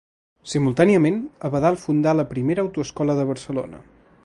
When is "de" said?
3.21-3.31